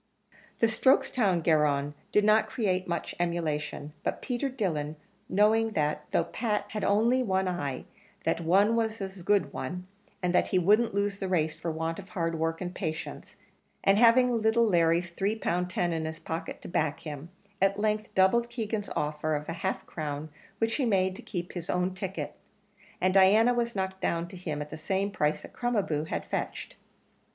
The 0.57 0.65
Strokestown 0.67 1.43
garron 1.43 1.93
did 2.11 2.23
not 2.25 2.49
create 2.49 2.87
much 2.87 3.13
emulation, 3.19 3.93
but 4.03 4.19
Peter 4.23 4.49
Dillon, 4.49 4.95
knowing 5.29 5.73
that 5.73 6.07
though 6.09 6.23
Pat 6.23 6.65
had 6.69 6.83
only 6.83 7.21
one 7.21 7.47
eye, 7.47 7.85
that 8.23 8.41
one 8.41 8.75
was 8.75 8.99
a 8.99 9.21
good 9.21 9.53
one, 9.53 9.85
and 10.23 10.33
that 10.33 10.47
he 10.47 10.57
wouldn't 10.57 10.95
lose 10.95 11.19
the 11.19 11.27
race 11.27 11.53
for 11.53 11.69
want 11.71 11.99
of 11.99 12.09
hard 12.09 12.39
work 12.39 12.61
and 12.61 12.73
patience, 12.73 13.35
and 13.83 13.99
having 13.99 14.31
little 14.31 14.65
Larry's 14.65 15.11
three 15.11 15.35
pound 15.35 15.69
ten 15.69 15.93
in 15.93 16.05
his 16.05 16.17
pocket 16.17 16.63
to 16.63 16.67
back 16.67 17.01
him, 17.01 17.29
at 17.61 17.77
length 17.79 18.09
doubled 18.15 18.49
Keegan's 18.49 18.89
offer 18.95 19.35
of 19.35 19.45
half 19.45 19.83
a 19.83 19.85
crown 19.85 20.29
which 20.57 20.77
he 20.77 20.85
made 20.87 21.15
to 21.15 21.21
keep 21.21 21.53
his 21.53 21.69
own 21.69 21.93
ticket, 21.93 22.33
and 22.99 23.13
Diana 23.13 23.53
was 23.53 23.75
knocked 23.75 24.01
down 24.01 24.27
to 24.29 24.35
him 24.35 24.63
at 24.63 24.71
the 24.71 24.77
same 24.77 25.11
price 25.11 25.43
that 25.43 25.53
Crom 25.53 25.75
a 25.75 25.83
boo 25.83 26.05
had 26.05 26.25
fetched. 26.25 26.77